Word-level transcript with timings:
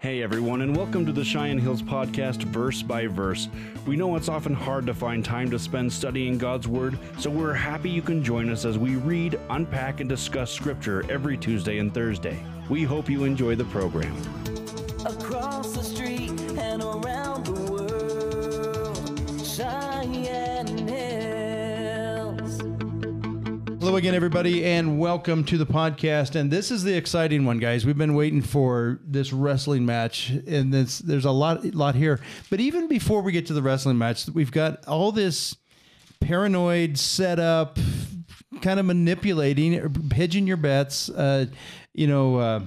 Hey 0.00 0.22
everyone, 0.22 0.62
and 0.62 0.74
welcome 0.74 1.04
to 1.04 1.12
the 1.12 1.22
Cheyenne 1.22 1.58
Hills 1.58 1.82
Podcast, 1.82 2.44
Verse 2.44 2.82
by 2.82 3.06
Verse. 3.06 3.50
We 3.86 3.96
know 3.96 4.16
it's 4.16 4.30
often 4.30 4.54
hard 4.54 4.86
to 4.86 4.94
find 4.94 5.22
time 5.22 5.50
to 5.50 5.58
spend 5.58 5.92
studying 5.92 6.38
God's 6.38 6.66
Word, 6.66 6.98
so 7.18 7.28
we're 7.28 7.52
happy 7.52 7.90
you 7.90 8.00
can 8.00 8.24
join 8.24 8.48
us 8.48 8.64
as 8.64 8.78
we 8.78 8.96
read, 8.96 9.38
unpack, 9.50 10.00
and 10.00 10.08
discuss 10.08 10.50
Scripture 10.50 11.04
every 11.10 11.36
Tuesday 11.36 11.76
and 11.76 11.92
Thursday. 11.92 12.42
We 12.70 12.82
hope 12.82 13.10
you 13.10 13.24
enjoy 13.24 13.56
the 13.56 13.66
program. 13.66 14.16
Hello 23.90 23.98
again, 23.98 24.14
everybody, 24.14 24.64
and 24.64 25.00
welcome 25.00 25.42
to 25.42 25.58
the 25.58 25.66
podcast. 25.66 26.36
And 26.36 26.48
this 26.48 26.70
is 26.70 26.84
the 26.84 26.96
exciting 26.96 27.44
one, 27.44 27.58
guys. 27.58 27.84
We've 27.84 27.98
been 27.98 28.14
waiting 28.14 28.40
for 28.40 29.00
this 29.04 29.32
wrestling 29.32 29.84
match, 29.84 30.30
and 30.30 30.72
this, 30.72 31.00
there's 31.00 31.24
a 31.24 31.32
lot, 31.32 31.64
lot 31.74 31.96
here. 31.96 32.20
But 32.50 32.60
even 32.60 32.86
before 32.86 33.20
we 33.20 33.32
get 33.32 33.46
to 33.46 33.52
the 33.52 33.62
wrestling 33.62 33.98
match, 33.98 34.28
we've 34.28 34.52
got 34.52 34.86
all 34.86 35.10
this 35.10 35.56
paranoid 36.20 36.98
setup, 36.98 37.80
kind 38.62 38.78
of 38.78 38.86
manipulating, 38.86 39.92
hedging 40.12 40.46
your 40.46 40.56
bets. 40.56 41.08
Uh, 41.10 41.46
you 41.92 42.06
know, 42.06 42.36
uh, 42.36 42.60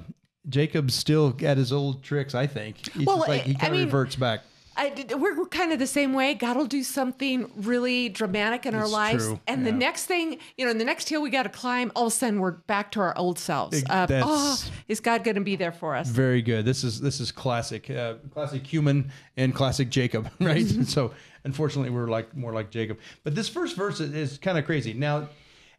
Jacob's 0.49 0.93
still 0.93 1.37
at 1.41 1.55
his 1.55 1.71
old 1.71 2.03
tricks. 2.03 2.35
I 2.35 2.48
think. 2.48 2.91
He's 2.93 3.07
Well, 3.07 3.20
like 3.20 3.43
he 3.43 3.51
I 3.55 3.59
kind 3.59 3.73
of 3.73 3.79
mean- 3.79 3.85
reverts 3.87 4.17
back. 4.17 4.41
I 4.76 4.90
did, 4.90 5.12
we're, 5.20 5.38
we're 5.38 5.45
kind 5.45 5.72
of 5.72 5.80
the 5.80 5.88
same 5.88 6.13
way. 6.13 6.34
God 6.34 6.58
will 6.58 6.66
do 6.66 6.84
something 6.84 7.52
really 7.55 8.09
dramatic 8.09 8.66
in 8.66 8.76
our 8.76 8.88
lives, 8.88 9.27
true, 9.27 9.40
and 9.48 9.66
the 9.66 9.72
next 9.72 10.05
thing, 10.05 10.40
you 10.58 10.66
know, 10.66 10.73
the 10.73 10.86
next 10.86 11.09
hill 11.09 11.22
we 11.22 11.30
got 11.30 11.44
to 11.44 11.49
climb, 11.49 11.91
all 11.96 12.08
of 12.08 12.13
a 12.13 12.16
sudden 12.16 12.40
we're 12.40 12.52
back 12.52 12.91
to 12.94 12.99
our 12.99 13.18
old 13.18 13.40
selves. 13.40 13.84
Uh, 13.90 14.08
oh, 14.09 14.63
is 14.88 14.99
God 14.99 15.23
going 15.23 15.36
to 15.36 15.41
be 15.41 15.55
there 15.55 15.72
for 15.72 15.96
us? 15.96 16.09
Very 16.09 16.41
good. 16.41 16.66
This 16.66 16.84
is 16.84 16.99
this 16.99 17.20
is 17.20 17.32
classic, 17.32 17.90
uh, 17.90 18.16
classic 18.34 18.66
human 18.66 19.12
and 19.38 19.54
classic 19.54 19.90
Jacob, 19.90 20.30
right? 20.40 20.65
so 20.85 21.13
unfortunately, 21.43 21.90
we're 21.91 22.08
like 22.08 22.35
more 22.35 22.54
like 22.54 22.71
Jacob. 22.71 22.99
But 23.24 23.35
this 23.35 23.49
first 23.49 23.76
verse 23.76 23.99
is, 23.99 24.13
is 24.13 24.37
kind 24.37 24.58
of 24.58 24.65
crazy. 24.65 24.93
Now, 24.93 25.30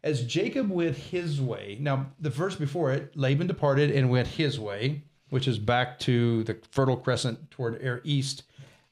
as 0.03 0.23
Jacob 0.23 0.69
went 0.69 0.95
his 0.95 1.41
way, 1.41 1.77
now 1.79 2.07
the 2.19 2.29
verse 2.29 2.55
before 2.55 2.91
it, 2.91 3.17
Laban 3.17 3.47
departed 3.47 3.91
and 3.91 4.09
went 4.09 4.27
his 4.27 4.59
way, 4.59 5.01
which 5.29 5.47
is 5.47 5.57
back 5.57 5.97
to 5.99 6.43
the 6.43 6.57
Fertile 6.69 6.97
Crescent 6.97 7.49
toward 7.49 7.81
air 7.81 8.01
east, 8.03 8.43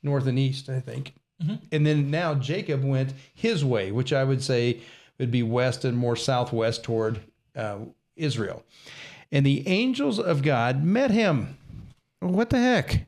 north 0.03 0.27
and 0.27 0.37
east, 0.37 0.69
I 0.69 0.79
think. 0.79 1.13
And 1.71 1.85
then 1.85 2.11
now 2.11 2.35
Jacob 2.35 2.83
went 2.83 3.13
his 3.33 3.65
way, 3.65 3.91
which 3.91 4.13
I 4.13 4.23
would 4.23 4.41
say 4.41 4.79
would 5.19 5.31
be 5.31 5.43
west 5.43 5.83
and 5.83 5.97
more 5.97 6.15
southwest 6.15 6.83
toward 6.83 7.19
uh, 7.55 7.79
Israel. 8.15 8.63
And 9.31 9.45
the 9.45 9.67
angels 9.67 10.19
of 10.19 10.41
God 10.41 10.83
met 10.83 11.11
him. 11.11 11.57
What 12.19 12.49
the 12.49 12.59
heck? 12.59 13.07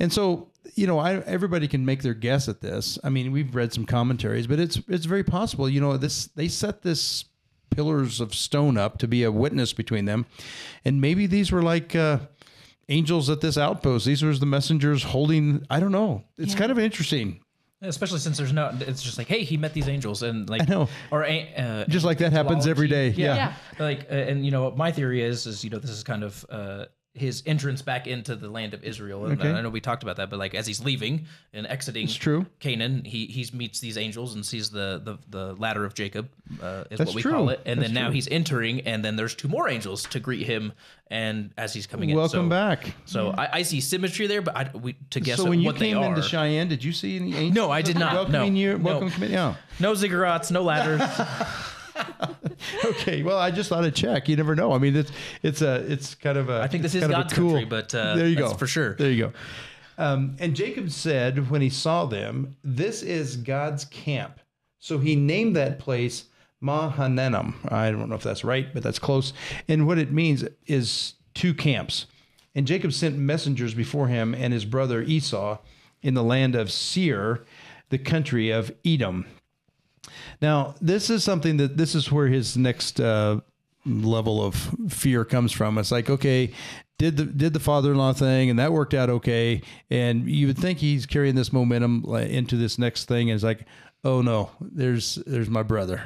And 0.00 0.12
so, 0.12 0.48
you 0.74 0.86
know, 0.86 0.98
I, 0.98 1.18
everybody 1.18 1.68
can 1.68 1.84
make 1.84 2.02
their 2.02 2.14
guess 2.14 2.48
at 2.48 2.60
this. 2.60 2.98
I 3.04 3.10
mean, 3.10 3.30
we've 3.30 3.54
read 3.54 3.72
some 3.72 3.84
commentaries, 3.84 4.46
but 4.46 4.58
it's 4.58 4.80
it's 4.88 5.04
very 5.04 5.22
possible. 5.22 5.68
You 5.68 5.80
know, 5.80 5.96
this 5.96 6.26
they 6.28 6.48
set 6.48 6.82
this 6.82 7.26
pillars 7.70 8.20
of 8.20 8.34
stone 8.34 8.76
up 8.76 8.98
to 8.98 9.08
be 9.08 9.22
a 9.22 9.30
witness 9.30 9.72
between 9.72 10.06
them, 10.06 10.26
and 10.84 11.00
maybe 11.00 11.26
these 11.26 11.52
were 11.52 11.62
like 11.62 11.94
uh, 11.94 12.18
angels 12.88 13.30
at 13.30 13.40
this 13.40 13.56
outpost. 13.58 14.06
These 14.06 14.22
were 14.22 14.32
the 14.34 14.46
messengers 14.46 15.02
holding. 15.02 15.66
I 15.70 15.80
don't 15.80 15.92
know. 15.92 16.24
It's 16.38 16.54
kind 16.54 16.70
of 16.72 16.78
interesting. 16.78 17.40
Especially 17.84 18.20
since 18.20 18.38
there's 18.38 18.52
no, 18.52 18.72
it's 18.80 19.02
just 19.02 19.18
like, 19.18 19.26
hey, 19.26 19.42
he 19.42 19.56
met 19.56 19.72
these 19.72 19.88
angels, 19.88 20.22
and 20.22 20.48
like, 20.48 20.62
I 20.62 20.64
know. 20.66 20.88
or 21.10 21.24
uh, 21.24 21.84
Just 21.88 22.04
like 22.04 22.18
that 22.18 22.32
happens 22.32 22.68
every 22.68 22.86
day. 22.86 23.08
Yeah, 23.08 23.34
Yeah. 23.34 23.54
like, 23.80 24.06
uh, 24.08 24.14
and 24.14 24.44
you 24.44 24.52
know, 24.52 24.70
my 24.70 24.92
theory 24.92 25.20
is, 25.20 25.46
is 25.46 25.64
you 25.64 25.70
know, 25.70 25.78
this 25.78 25.90
is 25.90 26.04
kind 26.04 26.22
of 26.22 26.46
uh, 26.48 26.84
his 27.14 27.42
entrance 27.44 27.82
back 27.82 28.06
into 28.06 28.34
the 28.34 28.48
land 28.48 28.72
of 28.72 28.82
Israel, 28.84 29.26
and 29.26 29.38
Okay. 29.38 29.50
I 29.52 29.60
know 29.60 29.68
we 29.68 29.82
talked 29.82 30.02
about 30.02 30.16
that, 30.16 30.30
but 30.30 30.38
like 30.38 30.54
as 30.54 30.66
he's 30.66 30.82
leaving 30.82 31.26
and 31.52 31.66
exiting, 31.66 32.04
It's 32.04 32.14
true. 32.14 32.46
Canaan, 32.58 33.04
he 33.04 33.26
he 33.26 33.46
meets 33.54 33.80
these 33.80 33.98
angels 33.98 34.34
and 34.34 34.44
sees 34.46 34.70
the 34.70 35.00
the, 35.04 35.18
the 35.28 35.52
ladder 35.54 35.84
of 35.84 35.92
Jacob, 35.92 36.30
uh, 36.62 36.84
is 36.90 36.96
That's 36.98 37.08
what 37.08 37.14
we 37.14 37.20
true. 37.22 37.32
call 37.32 37.48
it, 37.50 37.60
and 37.66 37.80
That's 37.80 37.88
then 37.92 37.94
now 37.94 38.06
true. 38.06 38.14
he's 38.14 38.28
entering, 38.28 38.80
and 38.82 39.04
then 39.04 39.16
there's 39.16 39.34
two 39.34 39.48
more 39.48 39.68
angels 39.68 40.04
to 40.04 40.20
greet 40.20 40.46
him, 40.46 40.72
and 41.10 41.50
as 41.58 41.74
he's 41.74 41.86
coming 41.86 42.08
in, 42.08 42.16
Welcome 42.16 42.46
So- 42.46 42.48
back. 42.48 42.94
So 43.04 43.30
I, 43.36 43.58
I 43.58 43.62
see 43.62 43.82
symmetry 43.82 44.26
there, 44.26 44.40
but 44.40 44.56
I, 44.56 44.70
we 44.74 44.96
to 45.10 45.20
guess 45.20 45.36
so 45.36 45.50
when 45.50 45.60
you 45.60 45.70
came 45.74 45.98
into 45.98 46.22
Cheyenne, 46.22 46.68
did 46.68 46.82
you 46.82 46.92
see 46.92 47.16
any 47.16 47.34
angels? 47.34 47.54
No, 47.54 47.70
I 47.70 47.82
did 47.82 47.98
not. 47.98 48.14
Welcoming 48.14 48.54
No. 48.54 48.58
you. 48.58 48.78
No. 48.78 48.84
Welcome. 48.84 49.10
committee? 49.10 49.34
Yeah. 49.34 49.56
no 49.80 49.92
ziggurats, 49.92 50.50
no 50.50 50.62
ladders. 50.62 51.02
Okay, 52.84 53.22
well, 53.22 53.38
I 53.38 53.50
just 53.50 53.68
thought 53.68 53.84
I'd 53.84 53.94
check. 53.94 54.28
You 54.28 54.36
never 54.36 54.54
know. 54.54 54.72
I 54.72 54.78
mean, 54.78 54.94
it's 54.94 55.10
it's 55.42 55.62
a 55.62 55.84
it's 55.90 56.14
kind 56.14 56.38
of 56.38 56.48
a. 56.48 56.60
I 56.60 56.68
think 56.68 56.82
this 56.82 56.94
is 56.94 57.06
God's 57.06 57.32
cool, 57.32 57.50
country, 57.50 57.64
but, 57.64 57.92
uh, 57.94 58.14
there 58.14 58.28
you 58.28 58.36
that's 58.36 58.52
go 58.52 58.56
for 58.56 58.66
sure. 58.68 58.94
There 58.94 59.10
you 59.10 59.26
go. 59.26 59.32
Um, 59.98 60.36
and 60.38 60.54
Jacob 60.54 60.90
said 60.90 61.50
when 61.50 61.60
he 61.60 61.68
saw 61.68 62.06
them, 62.06 62.56
"This 62.62 63.02
is 63.02 63.36
God's 63.36 63.84
camp." 63.84 64.38
So 64.78 64.98
he 64.98 65.16
named 65.16 65.56
that 65.56 65.80
place 65.80 66.26
Mahananim. 66.62 67.54
I 67.70 67.90
don't 67.90 68.08
know 68.08 68.14
if 68.14 68.22
that's 68.22 68.44
right, 68.44 68.72
but 68.72 68.82
that's 68.82 68.98
close. 68.98 69.32
And 69.68 69.86
what 69.86 69.98
it 69.98 70.12
means 70.12 70.44
is 70.66 71.14
two 71.34 71.54
camps. 71.54 72.06
And 72.54 72.66
Jacob 72.66 72.92
sent 72.92 73.16
messengers 73.16 73.74
before 73.74 74.08
him 74.08 74.34
and 74.34 74.52
his 74.52 74.64
brother 74.64 75.02
Esau 75.02 75.58
in 76.02 76.14
the 76.14 76.22
land 76.22 76.54
of 76.54 76.70
Seir, 76.70 77.44
the 77.88 77.98
country 77.98 78.50
of 78.50 78.72
Edom. 78.84 79.26
Now, 80.40 80.74
this 80.80 81.10
is 81.10 81.24
something 81.24 81.56
that 81.58 81.76
this 81.76 81.94
is 81.94 82.10
where 82.10 82.28
his 82.28 82.56
next 82.56 83.00
uh, 83.00 83.40
level 83.84 84.44
of 84.44 84.54
fear 84.88 85.24
comes 85.24 85.52
from. 85.52 85.78
It's 85.78 85.92
like, 85.92 86.10
okay, 86.10 86.52
did 86.98 87.16
the 87.16 87.24
did 87.24 87.52
the 87.52 87.60
father-in-law 87.60 88.12
thing, 88.12 88.50
and 88.50 88.58
that 88.58 88.72
worked 88.72 88.94
out 88.94 89.10
okay, 89.10 89.62
and 89.90 90.28
you 90.28 90.46
would 90.46 90.58
think 90.58 90.78
he's 90.78 91.06
carrying 91.06 91.34
this 91.34 91.52
momentum 91.52 92.04
into 92.14 92.56
this 92.56 92.78
next 92.78 93.06
thing, 93.06 93.30
and 93.30 93.34
it's 93.34 93.44
like, 93.44 93.66
oh 94.04 94.22
no, 94.22 94.50
there's 94.60 95.16
there's 95.26 95.50
my 95.50 95.62
brother, 95.62 96.02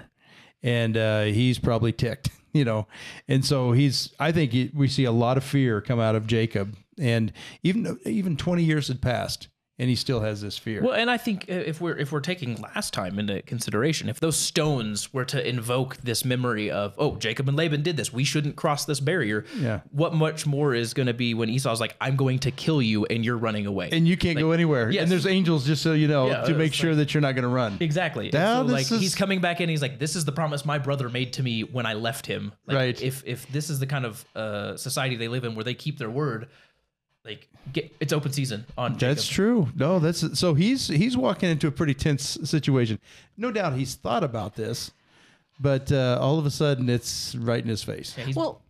and 0.62 0.96
uh, 0.96 1.24
he's 1.24 1.58
probably 1.58 1.92
ticked, 1.92 2.30
you 2.52 2.64
know, 2.64 2.86
and 3.28 3.44
so 3.44 3.72
he's. 3.72 4.14
I 4.18 4.32
think 4.32 4.72
we 4.74 4.88
see 4.88 5.04
a 5.04 5.12
lot 5.12 5.36
of 5.36 5.44
fear 5.44 5.80
come 5.80 6.00
out 6.00 6.14
of 6.14 6.26
Jacob, 6.26 6.76
and 6.98 7.32
even 7.62 7.98
even 8.06 8.36
twenty 8.36 8.62
years 8.62 8.88
had 8.88 9.02
passed, 9.02 9.48
and 9.78 9.90
he 9.90 9.94
still 9.96 10.20
has 10.20 10.40
this 10.40 10.56
fear. 10.56 10.82
Well, 10.82 10.94
and 10.94 11.10
I 11.10 11.18
think 11.18 11.44
uh, 11.50 11.52
if 11.52 11.80
we're 11.80 11.96
if 11.98 12.10
we're 12.12 12.20
taking 12.20 12.56
last 12.74 12.94
time 12.94 13.18
into 13.18 13.42
consideration, 13.42 14.08
if 14.08 14.20
those 14.20 14.36
stones 14.36 15.12
were 15.12 15.24
to 15.26 15.46
invoke 15.48 15.98
this 15.98 16.24
memory 16.24 16.70
of 16.70 16.94
oh 16.96 17.16
Jacob 17.16 17.48
and 17.48 17.56
Laban 17.56 17.82
did 17.82 17.96
this, 17.96 18.12
we 18.12 18.24
shouldn't 18.24 18.56
cross 18.56 18.84
this 18.86 19.00
barrier. 19.00 19.44
Yeah. 19.58 19.80
What 19.90 20.14
much 20.14 20.46
more 20.46 20.74
is 20.74 20.94
going 20.94 21.08
to 21.08 21.14
be 21.14 21.34
when 21.34 21.48
Esau's 21.50 21.80
like 21.80 21.94
I'm 22.00 22.16
going 22.16 22.38
to 22.40 22.50
kill 22.50 22.80
you 22.80 23.04
and 23.06 23.24
you're 23.24 23.36
running 23.36 23.66
away. 23.66 23.90
and 23.92 24.08
you 24.08 24.16
can't 24.16 24.38
go 24.38 24.52
anywhere. 24.52 24.90
yes. 24.90 25.02
And 25.02 25.12
there's 25.12 25.26
angels 25.26 25.66
just 25.66 25.82
so 25.82 25.92
you 25.92 26.08
know 26.08 26.28
Yeah, 26.28 26.42
to 26.44 26.54
make 26.54 26.72
sure 26.72 26.94
that 26.94 27.12
you're 27.12 27.20
not 27.20 27.32
going 27.32 27.42
to 27.42 27.48
run. 27.48 27.76
Exactly. 27.80 28.30
Now 28.32 28.66
so, 28.66 28.72
like 28.72 28.90
is- 28.90 29.00
he's 29.00 29.14
coming 29.14 29.40
back 29.40 29.60
in. 29.60 29.68
He's 29.68 29.82
like, 29.82 29.98
"This 29.98 30.16
is 30.16 30.24
the 30.24 30.32
promise 30.32 30.64
my 30.64 30.78
brother 30.78 31.08
made 31.08 31.34
to 31.34 31.42
me 31.42 31.62
when 31.64 31.84
I 31.86 31.94
left 31.94 32.24
him." 32.26 32.52
Like, 32.66 32.76
Right. 32.76 33.02
If 33.02 33.22
if 33.26 33.46
this 33.48 33.68
is 33.70 33.78
the 33.78 33.86
kind 33.86 34.04
of 34.06 34.24
uh, 34.34 34.76
society 34.76 35.16
they 35.16 35.28
live 35.28 35.44
in 35.44 35.54
where 35.54 35.64
they 35.64 35.74
keep 35.74 35.98
their 35.98 36.10
word, 36.10 36.48
like 37.26 37.48
get 37.72 37.94
it's 38.00 38.12
open 38.12 38.32
season 38.32 38.64
on. 38.78 38.92
That's 38.96 39.24
Jacob. 39.24 39.34
true. 39.34 39.68
No, 39.74 39.98
that's 39.98 40.38
so 40.38 40.54
he's 40.54 40.88
he's 40.88 41.16
walking 41.16 41.50
into 41.50 41.66
a 41.66 41.70
pretty 41.70 41.94
tense 41.94 42.38
situation. 42.44 42.98
No 43.36 43.50
doubt 43.50 43.74
he's 43.74 43.94
thought 43.94 44.24
about 44.24 44.54
this, 44.54 44.92
but 45.60 45.90
uh, 45.92 46.18
all 46.20 46.38
of 46.38 46.46
a 46.46 46.50
sudden 46.50 46.88
it's 46.88 47.34
right 47.34 47.62
in 47.62 47.68
his 47.68 47.82
face. 47.82 48.14
Yeah, 48.16 48.32
Well, 48.34 48.62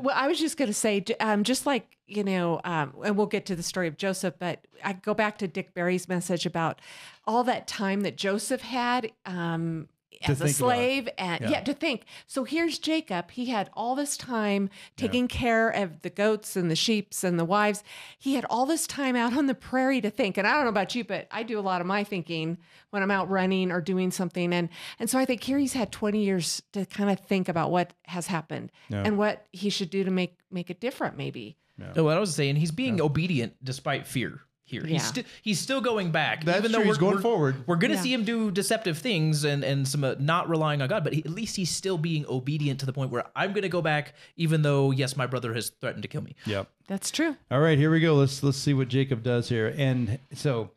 well, 0.00 0.14
I 0.16 0.26
was 0.26 0.38
just 0.38 0.56
going 0.56 0.68
to 0.68 0.74
say, 0.74 1.04
um, 1.20 1.44
just 1.44 1.64
like 1.66 1.96
you 2.06 2.24
know, 2.24 2.60
um, 2.64 2.92
and 3.04 3.16
we'll 3.16 3.26
get 3.26 3.46
to 3.46 3.56
the 3.56 3.62
story 3.62 3.86
of 3.86 3.96
Joseph, 3.96 4.34
but 4.38 4.66
I 4.84 4.94
go 4.94 5.14
back 5.14 5.38
to 5.38 5.48
Dick 5.48 5.74
Barry's 5.74 6.08
message 6.08 6.44
about 6.44 6.80
all 7.24 7.44
that 7.44 7.68
time 7.68 8.00
that 8.00 8.16
Joseph 8.16 8.62
had 8.62 9.12
um, 9.24 9.88
To 9.88 9.99
as 10.22 10.40
a 10.40 10.48
slave, 10.48 11.08
and 11.16 11.40
Yeah. 11.42 11.50
yeah. 11.50 11.60
to 11.62 11.72
think. 11.74 12.04
So 12.26 12.44
here's 12.44 12.78
Jacob. 12.78 13.30
He 13.30 13.46
had 13.46 13.70
all 13.74 13.94
this 13.94 14.16
time 14.16 14.68
taking 14.96 15.28
care 15.28 15.70
of 15.70 16.02
the 16.02 16.10
goats 16.10 16.56
and 16.56 16.70
the 16.70 16.76
sheeps 16.76 17.24
and 17.24 17.38
the 17.38 17.44
wives. 17.44 17.82
He 18.18 18.34
had 18.34 18.44
all 18.50 18.66
this 18.66 18.86
time 18.86 19.16
out 19.16 19.36
on 19.36 19.46
the 19.46 19.54
prairie 19.54 20.00
to 20.00 20.10
think. 20.10 20.36
And 20.36 20.46
I 20.46 20.52
don't 20.52 20.64
know 20.64 20.68
about 20.70 20.94
you, 20.94 21.04
but 21.04 21.26
I 21.30 21.42
do 21.42 21.58
a 21.58 21.62
lot 21.62 21.80
of 21.80 21.86
my 21.86 22.04
thinking 22.04 22.58
when 22.90 23.02
I'm 23.02 23.10
out 23.10 23.30
running 23.30 23.70
or 23.72 23.80
doing 23.80 24.10
something. 24.10 24.52
And 24.52 24.68
and 24.98 25.08
so 25.08 25.18
I 25.18 25.24
think 25.24 25.42
here 25.42 25.58
he's 25.58 25.72
had 25.72 25.92
20 25.92 26.22
years 26.22 26.62
to 26.72 26.84
kind 26.86 27.10
of 27.10 27.20
think 27.20 27.48
about 27.48 27.70
what 27.70 27.92
has 28.06 28.26
happened 28.26 28.70
and 28.90 29.16
what 29.16 29.46
he 29.52 29.70
should 29.70 29.90
do 29.90 30.04
to 30.04 30.10
make 30.10 30.36
make 30.50 30.68
it 30.70 30.80
different, 30.80 31.16
maybe. 31.16 31.56
No, 31.78 32.04
what 32.04 32.16
I 32.16 32.20
was 32.20 32.34
saying, 32.34 32.56
he's 32.56 32.72
being 32.72 33.00
obedient 33.00 33.54
despite 33.64 34.06
fear. 34.06 34.40
Here, 34.70 34.82
Yeah. 34.82 34.92
he's 34.92 35.04
still 35.04 35.24
he's 35.42 35.58
still 35.58 35.80
going 35.80 36.12
back. 36.12 36.44
That's 36.44 36.60
even 36.60 36.70
though 36.70 36.78
true, 36.78 36.86
we're 36.86 36.92
he's 36.94 36.98
going 36.98 37.12
we're- 37.14 37.22
forward. 37.22 37.56
We're 37.66 37.74
gonna 37.76 37.94
Yeah. 37.94 38.00
see 38.02 38.12
him 38.14 38.24
do 38.24 38.50
deceptive 38.52 38.98
things 38.98 39.42
and 39.44 39.64
and 39.64 39.86
some 39.88 40.04
uh, 40.04 40.14
not 40.20 40.48
relying 40.48 40.80
on 40.80 40.88
God, 40.88 41.02
but 41.02 41.12
he, 41.12 41.24
at 41.24 41.30
least 41.30 41.56
he's 41.56 41.70
still 41.70 41.98
being 41.98 42.24
obedient 42.28 42.78
to 42.80 42.86
the 42.86 42.92
point 42.92 43.10
where 43.10 43.24
I'm 43.34 43.52
gonna 43.52 43.68
go 43.68 43.82
back, 43.82 44.14
even 44.36 44.62
though 44.62 44.92
yes, 44.92 45.16
my 45.16 45.26
brother 45.26 45.54
has 45.54 45.70
threatened 45.80 46.02
to 46.02 46.08
kill 46.08 46.22
me. 46.22 46.36
Yep. 46.46 46.68
That's 46.86 47.10
true. 47.10 47.36
All 47.50 47.60
right, 47.60 47.76
here 47.78 47.90
we 47.90 47.98
go. 48.00 48.14
Let's 48.14 48.42
let's 48.44 48.58
see 48.58 48.72
what 48.74 48.86
Jacob 48.88 49.22
does 49.24 49.48
here. 49.48 49.74
And 49.76 50.20
so 50.34 50.70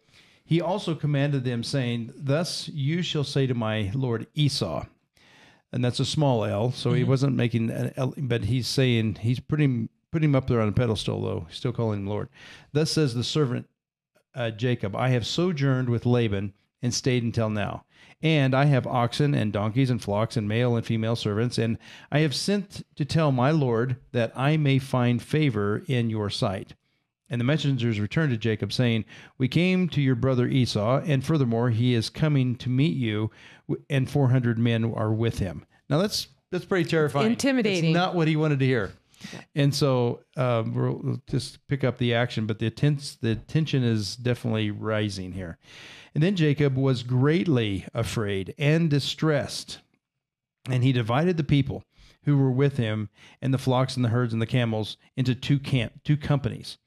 he 0.43 0.59
also 0.59 0.95
commanded 0.95 1.43
them, 1.43 1.63
saying, 1.63 2.13
"Thus 2.15 2.67
you 2.69 3.03
shall 3.03 3.23
say 3.23 3.45
to 3.45 3.53
my 3.53 3.91
lord 3.93 4.25
Esau." 4.33 4.85
And 5.71 5.83
that's 5.83 5.99
a 5.99 6.05
small 6.05 6.45
L, 6.45 6.71
so 6.71 6.93
he 6.93 7.03
wasn't 7.03 7.35
making 7.35 7.71
an 7.71 7.93
L, 7.97 8.13
but 8.17 8.45
he's 8.45 8.67
saying 8.67 9.15
he's 9.21 9.39
pretty 9.39 9.87
put 10.11 10.23
him 10.23 10.35
up 10.35 10.45
there 10.45 10.61
on 10.61 10.67
a 10.67 10.71
pedestal, 10.71 11.19
though, 11.23 11.47
still 11.49 11.71
calling 11.73 12.01
him 12.01 12.07
Lord. 12.07 12.29
Thus 12.73 12.91
says 12.91 13.15
the 13.15 13.23
servant 13.23 13.67
uh, 14.35 14.51
Jacob, 14.51 14.95
I 14.95 15.09
have 15.09 15.25
sojourned 15.25 15.89
with 15.89 16.05
Laban 16.05 16.53
and 16.81 16.93
stayed 16.93 17.23
until 17.23 17.49
now. 17.49 17.85
And 18.21 18.55
I 18.55 18.65
have 18.65 18.87
oxen 18.87 19.33
and 19.33 19.51
donkeys 19.51 19.89
and 19.89 20.01
flocks 20.01 20.37
and 20.37 20.47
male 20.47 20.75
and 20.75 20.85
female 20.85 21.15
servants, 21.15 21.57
and 21.57 21.77
I 22.09 22.19
have 22.19 22.33
sent 22.33 22.85
to 22.95 23.03
tell 23.03 23.33
my 23.33 23.51
Lord 23.51 23.97
that 24.13 24.31
I 24.35 24.55
may 24.55 24.79
find 24.79 25.21
favor 25.21 25.83
in 25.87 26.09
your 26.09 26.29
sight. 26.29 26.73
And 27.29 27.41
the 27.41 27.45
messengers 27.45 27.99
returned 27.99 28.31
to 28.31 28.37
Jacob, 28.37 28.71
saying, 28.71 29.03
We 29.37 29.47
came 29.49 29.89
to 29.89 30.01
your 30.01 30.15
brother 30.15 30.47
Esau, 30.47 31.01
and 31.05 31.25
furthermore, 31.25 31.69
he 31.71 31.93
is 31.93 32.09
coming 32.09 32.55
to 32.57 32.69
meet 32.69 32.95
you, 32.95 33.31
and 33.89 34.09
400 34.09 34.57
men 34.57 34.93
are 34.93 35.11
with 35.11 35.39
him. 35.39 35.65
Now, 35.89 35.97
that's 35.97 36.27
that's 36.51 36.65
pretty 36.65 36.87
terrifying. 36.87 37.31
Intimidating. 37.31 37.89
It's 37.89 37.95
not 37.95 38.13
what 38.13 38.27
he 38.27 38.35
wanted 38.35 38.59
to 38.59 38.65
hear. 38.65 38.93
And 39.55 39.73
so 39.73 40.21
um, 40.37 40.73
we'll 40.73 41.21
just 41.29 41.65
pick 41.67 41.83
up 41.83 41.97
the 41.97 42.13
action, 42.13 42.45
but 42.45 42.59
the 42.59 42.69
tense, 42.69 43.15
the 43.15 43.35
tension 43.35 43.83
is 43.83 44.15
definitely 44.15 44.71
rising 44.71 45.33
here. 45.33 45.57
And 46.13 46.23
then 46.23 46.35
Jacob 46.35 46.75
was 46.75 47.03
greatly 47.03 47.85
afraid 47.93 48.53
and 48.57 48.89
distressed, 48.89 49.79
and 50.69 50.83
he 50.83 50.91
divided 50.91 51.37
the 51.37 51.43
people 51.43 51.83
who 52.25 52.37
were 52.37 52.51
with 52.51 52.77
him 52.77 53.09
and 53.41 53.53
the 53.53 53.57
flocks 53.57 53.95
and 53.95 54.05
the 54.05 54.09
herds 54.09 54.33
and 54.33 54.41
the 54.41 54.47
camels 54.47 54.97
into 55.17 55.35
two 55.35 55.59
camp, 55.59 56.01
two 56.03 56.17
companies. 56.17 56.77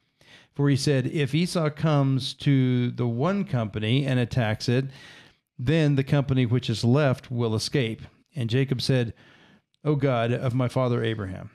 For 0.55 0.71
he 0.71 0.77
said, 0.77 1.07
If 1.07 1.35
Esau 1.35 1.69
comes 1.71 2.33
to 2.35 2.91
the 2.91 3.07
one 3.07 3.45
company 3.45 4.07
and 4.07 4.19
attacks 4.19 4.69
it, 4.69 4.87
then 5.59 5.97
the 5.97 6.05
company 6.05 6.47
which 6.47 6.71
is 6.71 6.85
left 6.85 7.31
will 7.31 7.55
escape. 7.55 8.03
And 8.35 8.49
Jacob 8.49 8.81
said, 8.81 9.13
O 9.85 9.95
God 9.95 10.33
of 10.33 10.55
my 10.55 10.69
father 10.69 11.05
Abraham, 11.05 11.51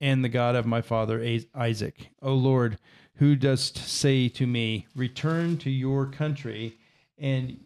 and 0.00 0.24
the 0.24 0.28
God 0.28 0.54
of 0.54 0.66
my 0.66 0.80
father 0.80 1.20
Isaac, 1.54 2.10
O 2.22 2.34
Lord, 2.34 2.78
who 3.16 3.34
dost 3.36 3.76
say 3.76 4.28
to 4.28 4.46
me, 4.46 4.86
Return 4.94 5.58
to 5.58 5.70
your 5.70 6.06
country 6.06 6.76
and 7.18 7.58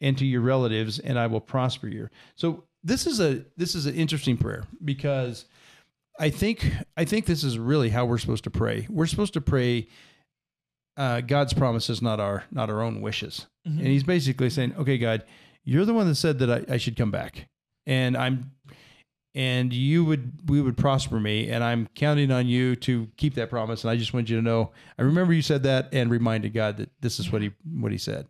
and 0.00 0.18
to 0.18 0.26
your 0.26 0.42
relatives, 0.42 0.98
and 0.98 1.18
I 1.18 1.26
will 1.26 1.40
prosper 1.40 1.88
you. 1.88 2.08
So 2.34 2.64
this 2.82 3.06
is 3.06 3.20
a 3.20 3.44
this 3.56 3.74
is 3.74 3.86
an 3.86 3.94
interesting 3.94 4.36
prayer 4.36 4.64
because 4.84 5.46
I 6.18 6.30
think 6.30 6.70
I 6.96 7.04
think 7.04 7.26
this 7.26 7.44
is 7.44 7.58
really 7.58 7.90
how 7.90 8.04
we're 8.04 8.18
supposed 8.18 8.44
to 8.44 8.50
pray. 8.50 8.86
We're 8.90 9.06
supposed 9.06 9.34
to 9.34 9.40
pray 9.40 9.88
uh, 10.96 11.20
God's 11.20 11.52
promises, 11.52 12.00
not 12.00 12.20
our 12.20 12.44
not 12.50 12.70
our 12.70 12.82
own 12.82 13.00
wishes. 13.00 13.46
And 13.78 13.86
He's 13.86 14.04
basically 14.04 14.50
saying, 14.50 14.74
"Okay, 14.78 14.98
God, 14.98 15.24
you're 15.64 15.84
the 15.84 15.94
one 15.94 16.06
that 16.06 16.14
said 16.14 16.38
that 16.38 16.50
I, 16.50 16.74
I 16.74 16.76
should 16.76 16.96
come 16.96 17.10
back, 17.10 17.48
and 17.86 18.16
I'm, 18.16 18.52
and 19.36 19.70
you 19.70 20.02
would 20.02 20.48
we 20.48 20.62
would 20.62 20.78
prosper 20.78 21.20
me, 21.20 21.50
and 21.50 21.62
I'm 21.62 21.88
counting 21.94 22.32
on 22.32 22.46
you 22.46 22.74
to 22.76 23.08
keep 23.18 23.34
that 23.34 23.50
promise. 23.50 23.84
And 23.84 23.90
I 23.90 23.96
just 23.96 24.14
want 24.14 24.30
you 24.30 24.36
to 24.36 24.42
know, 24.42 24.72
I 24.98 25.02
remember 25.02 25.34
you 25.34 25.42
said 25.42 25.62
that, 25.64 25.90
and 25.92 26.10
reminded 26.10 26.54
God 26.54 26.78
that 26.78 26.90
this 27.02 27.20
is 27.20 27.30
what 27.30 27.42
he 27.42 27.52
what 27.70 27.92
he 27.92 27.98
said. 27.98 28.26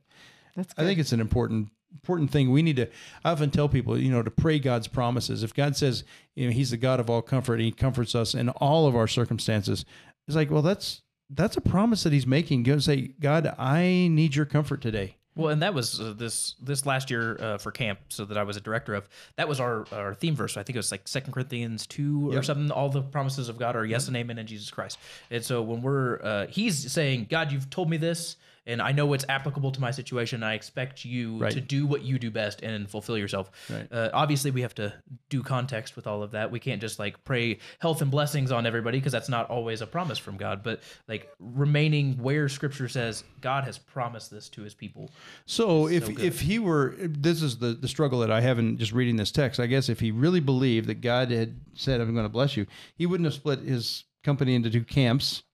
That's 0.56 0.74
good. 0.74 0.82
I 0.82 0.86
think 0.86 0.98
it's 0.98 1.12
an 1.12 1.20
important 1.20 1.70
important 1.94 2.30
thing. 2.30 2.50
We 2.50 2.62
need 2.62 2.76
to. 2.76 2.88
I 3.24 3.30
often 3.30 3.50
tell 3.50 3.68
people, 3.68 3.96
you 3.96 4.10
know, 4.10 4.22
to 4.22 4.30
pray 4.30 4.58
God's 4.58 4.88
promises. 4.88 5.42
If 5.44 5.54
God 5.54 5.76
says, 5.76 6.02
you 6.34 6.46
know, 6.46 6.52
He's 6.52 6.70
the 6.72 6.76
God 6.76 6.98
of 6.98 7.08
all 7.08 7.22
comfort, 7.22 7.54
and 7.54 7.62
He 7.62 7.72
comforts 7.72 8.14
us 8.14 8.34
in 8.34 8.48
all 8.48 8.88
of 8.88 8.96
our 8.96 9.06
circumstances, 9.06 9.84
it's 10.26 10.36
like, 10.36 10.50
well, 10.50 10.62
that's 10.62 11.02
that's 11.30 11.56
a 11.56 11.60
promise 11.60 12.02
that 12.02 12.12
He's 12.12 12.26
making. 12.26 12.64
Go 12.64 12.72
and 12.72 12.82
say, 12.82 13.12
God, 13.20 13.54
I 13.58 14.08
need 14.10 14.34
Your 14.34 14.44
comfort 14.44 14.80
today. 14.80 15.16
Well, 15.36 15.50
and 15.50 15.62
that 15.62 15.74
was 15.74 16.00
uh, 16.00 16.14
this 16.16 16.54
this 16.62 16.86
last 16.86 17.10
year 17.10 17.36
uh, 17.38 17.58
for 17.58 17.70
camp, 17.70 18.00
so 18.08 18.24
that 18.24 18.38
I 18.38 18.42
was 18.42 18.56
a 18.56 18.60
director 18.60 18.94
of. 18.94 19.08
That 19.36 19.48
was 19.48 19.60
our 19.60 19.84
our 19.92 20.14
theme 20.14 20.34
verse. 20.34 20.56
I 20.56 20.62
think 20.62 20.76
it 20.76 20.78
was 20.78 20.90
like 20.90 21.06
Second 21.06 21.32
Corinthians 21.34 21.86
two 21.86 22.32
or 22.32 22.42
something. 22.42 22.70
All 22.70 22.88
the 22.88 23.02
promises 23.02 23.48
of 23.50 23.58
God 23.58 23.76
are 23.76 23.84
yes 23.84 24.08
and 24.08 24.16
amen 24.16 24.38
in 24.38 24.46
Jesus 24.46 24.70
Christ. 24.70 24.98
And 25.30 25.44
so 25.44 25.60
when 25.62 25.82
we're 25.82 26.20
uh, 26.22 26.46
he's 26.48 26.90
saying, 26.90 27.26
God, 27.30 27.52
you've 27.52 27.68
told 27.68 27.90
me 27.90 27.98
this, 27.98 28.36
and 28.66 28.82
I 28.82 28.92
know 28.92 29.12
it's 29.12 29.24
applicable 29.28 29.70
to 29.72 29.80
my 29.80 29.90
situation. 29.90 30.42
I 30.42 30.54
expect 30.54 31.04
you 31.04 31.38
Right. 31.38 31.52
to 31.52 31.60
do 31.60 31.86
what 31.86 32.02
you 32.02 32.18
do 32.18 32.30
best 32.30 32.62
and 32.62 32.88
fulfill 32.90 33.16
yourself. 33.16 33.50
Right. 33.70 33.86
Uh, 33.90 34.10
obviously, 34.12 34.50
we 34.50 34.62
have 34.62 34.74
to 34.76 34.92
do 35.28 35.42
context 35.42 35.96
with 35.96 36.06
all 36.06 36.22
of 36.22 36.32
that. 36.32 36.50
We 36.50 36.58
can't 36.60 36.80
just 36.80 36.98
like 36.98 37.22
pray 37.24 37.58
health 37.78 38.02
and 38.02 38.10
blessings 38.10 38.50
on 38.52 38.66
everybody 38.66 38.98
because 38.98 39.12
that's 39.12 39.28
not 39.28 39.48
always 39.50 39.80
a 39.82 39.86
promise 39.86 40.18
from 40.18 40.36
God. 40.36 40.62
But 40.62 40.82
like 41.08 41.28
remaining 41.38 42.18
where 42.22 42.48
Scripture 42.48 42.88
says 42.88 43.24
God 43.40 43.64
has 43.64 43.78
promised 43.78 44.30
this 44.30 44.48
to 44.50 44.62
His 44.62 44.74
people. 44.74 45.10
So 45.46 45.88
if 45.88 46.06
good. 46.06 46.20
if 46.20 46.40
he 46.40 46.58
were, 46.58 46.94
this 46.98 47.42
is 47.42 47.58
the 47.58 47.68
the 47.74 47.88
struggle 47.88 48.20
that 48.20 48.30
I 48.30 48.40
have 48.40 48.58
in 48.58 48.76
just 48.78 48.92
reading 48.92 49.16
this 49.16 49.30
text. 49.30 49.60
I 49.60 49.66
guess 49.66 49.88
if 49.88 50.00
he 50.00 50.10
really 50.10 50.40
believed 50.40 50.88
that 50.88 51.00
God 51.00 51.30
had 51.30 51.60
said, 51.74 52.00
"I'm 52.00 52.12
going 52.14 52.24
to 52.26 52.30
bless 52.30 52.56
you," 52.56 52.66
he 52.96 53.06
wouldn't 53.06 53.24
have 53.26 53.34
split 53.34 53.60
his 53.60 54.04
company 54.24 54.54
into 54.56 54.68
two 54.70 54.82
camps. 54.84 55.44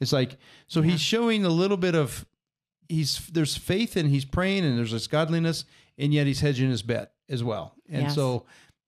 It's 0.00 0.12
like 0.12 0.36
so 0.66 0.82
he's 0.82 1.00
showing 1.00 1.44
a 1.44 1.48
little 1.48 1.76
bit 1.78 1.94
of 1.94 2.26
he's 2.88 3.26
there's 3.28 3.56
faith 3.56 3.96
and 3.96 4.08
he's 4.08 4.24
praying 4.24 4.64
and 4.64 4.78
there's 4.78 4.92
this 4.92 5.06
godliness 5.06 5.64
and 5.98 6.12
yet 6.14 6.26
he's 6.26 6.40
hedging 6.40 6.70
his 6.70 6.82
bet 6.82 7.12
as 7.28 7.42
well. 7.44 7.74
And 7.88 8.02
Yes. 8.04 8.14
so 8.14 8.46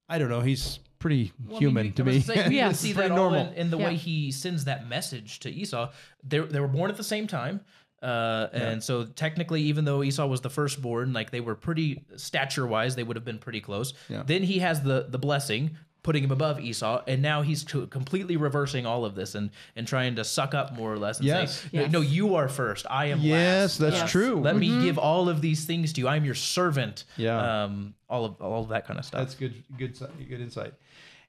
I 0.08 0.18
don't 0.18 0.28
know. 0.30 0.40
He's 0.40 0.78
pretty 0.98 1.32
Well, 1.38 1.48
I 1.48 1.50
mean, 1.52 1.60
human 1.60 1.92
to 1.94 2.04
me. 2.04 2.20
saying, 2.20 2.48
we 2.50 2.56
Yeah. 2.56 2.72
see 2.72 2.92
Pretty 2.94 3.08
that 3.10 3.18
all 3.18 3.34
in, 3.34 3.52
in 3.54 3.70
the 3.70 3.78
Yeah. 3.78 3.86
way 3.86 3.96
he 3.96 4.30
sends 4.32 4.64
that 4.64 4.88
message 4.88 5.40
to 5.40 5.50
Esau. 5.50 5.90
They 6.22 6.38
they 6.40 6.60
were 6.60 6.68
born 6.68 6.90
at 6.90 6.96
the 6.96 7.04
same 7.04 7.26
time. 7.26 7.60
Uh, 8.02 8.48
and 8.54 8.82
so 8.82 9.04
technically, 9.04 9.60
even 9.62 9.84
though 9.84 10.02
Esau 10.02 10.26
was 10.26 10.40
the 10.40 10.48
firstborn, 10.48 11.12
like 11.12 11.30
they 11.30 11.40
were 11.40 11.54
pretty 11.54 12.02
stature 12.16 12.66
wise, 12.66 12.96
they 12.96 13.02
would 13.02 13.14
have 13.16 13.26
been 13.26 13.38
pretty 13.38 13.60
close. 13.60 13.92
Yeah. 14.08 14.22
Then 14.24 14.42
he 14.42 14.60
has 14.60 14.80
the 14.82 15.06
the 15.08 15.18
blessing, 15.18 15.76
putting 16.02 16.24
him 16.24 16.30
above 16.30 16.58
Esau, 16.60 17.02
and 17.06 17.20
now 17.22 17.42
he's 17.42 17.62
co- 17.64 17.86
completely 17.86 18.36
reversing 18.36 18.86
all 18.86 19.04
of 19.04 19.14
this 19.14 19.34
and 19.34 19.50
and 19.76 19.86
trying 19.86 20.16
to 20.16 20.24
suck 20.24 20.54
up 20.54 20.72
more 20.74 20.92
or 20.92 20.98
less. 20.98 21.18
And 21.18 21.26
Yes. 21.26 21.60
say, 21.60 21.68
no, 21.72 21.80
Yes. 21.82 21.92
no, 21.92 22.00
you 22.00 22.34
are 22.36 22.48
first. 22.48 22.86
I 22.90 23.06
am 23.06 23.20
yes, 23.20 23.32
last. 23.34 23.78
that's 23.78 23.92
Yes. 23.94 24.00
That's 24.00 24.12
true. 24.12 24.40
Let 24.40 24.56
me 24.56 24.68
give 24.82 24.98
all 24.98 25.28
of 25.28 25.40
these 25.40 25.64
things 25.64 25.92
to 25.94 26.00
you. 26.00 26.08
I'm 26.08 26.24
your 26.24 26.34
servant. 26.34 27.04
Yeah. 27.16 27.64
Um, 27.64 27.94
all 28.08 28.24
of 28.24 28.40
all 28.40 28.62
of 28.62 28.68
that 28.70 28.86
kind 28.86 28.98
of 28.98 29.04
stuff. 29.04 29.20
That's 29.20 29.34
good, 29.34 29.62
good, 29.78 29.98
good 30.28 30.40
insight. 30.40 30.74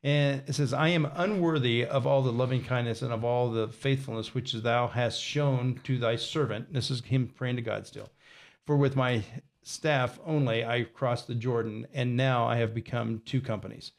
And 0.03 0.41
it 0.47 0.53
says, 0.55 0.73
I 0.73 0.87
am 0.89 1.07
unworthy 1.13 1.85
of 1.85 2.07
all 2.07 2.23
the 2.23 2.31
loving 2.31 2.63
kindness 2.63 3.03
and 3.03 3.13
of 3.13 3.23
all 3.23 3.51
the 3.51 3.67
faithfulness 3.67 4.33
which 4.33 4.51
thou 4.53 4.87
hast 4.87 5.21
shown 5.21 5.79
to 5.83 5.99
thy 5.99 6.15
servant. 6.15 6.73
This 6.73 6.89
is 6.89 7.03
him 7.03 7.27
praying 7.35 7.57
to 7.57 7.61
God 7.61 7.85
still. 7.85 8.09
For 8.65 8.77
with 8.77 8.95
my 8.95 9.23
staff 9.63 10.19
only 10.25 10.65
I 10.65 10.83
crossed 10.83 11.27
the 11.27 11.35
Jordan, 11.35 11.87
and 11.93 12.17
now 12.17 12.45
I 12.45 12.57
have 12.57 12.73
become 12.73 13.21
two 13.25 13.41
companies. 13.41 13.91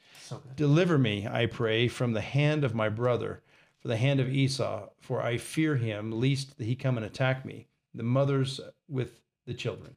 Deliver 0.56 0.98
me, 0.98 1.26
I 1.26 1.46
pray, 1.46 1.88
from 1.88 2.12
the 2.12 2.20
hand 2.20 2.64
of 2.64 2.74
my 2.74 2.88
brother, 2.88 3.42
for 3.80 3.88
the 3.88 3.96
hand 3.96 4.20
of 4.20 4.28
Esau, 4.28 4.88
for 5.00 5.22
I 5.22 5.36
fear 5.38 5.76
him, 5.76 6.12
lest 6.12 6.54
he 6.58 6.74
come 6.74 6.96
and 6.96 7.06
attack 7.06 7.44
me, 7.44 7.66
the 7.94 8.02
mothers 8.02 8.60
with 8.88 9.20
the 9.46 9.54
children. 9.54 9.96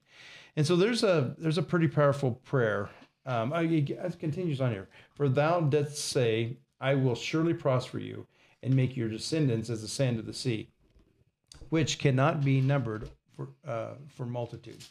And 0.55 0.65
so 0.65 0.75
there's 0.75 1.03
a 1.03 1.35
there's 1.37 1.57
a 1.57 1.63
pretty 1.63 1.87
powerful 1.87 2.31
prayer. 2.31 2.89
Um, 3.25 3.51
it 3.53 4.19
continues 4.19 4.61
on 4.61 4.71
here. 4.71 4.87
For 5.15 5.27
thou 5.27 5.61
dost 5.61 5.97
say, 5.97 6.57
I 6.79 6.95
will 6.95 7.15
surely 7.15 7.53
prosper 7.53 7.99
you, 7.99 8.27
and 8.63 8.75
make 8.75 8.95
your 8.95 9.09
descendants 9.09 9.69
as 9.69 9.81
the 9.81 9.87
sand 9.87 10.19
of 10.19 10.25
the 10.25 10.33
sea, 10.33 10.69
which 11.69 11.99
cannot 11.99 12.43
be 12.43 12.61
numbered 12.61 13.09
for 13.35 13.49
uh, 13.67 13.95
for 14.07 14.25
multitude. 14.25 14.83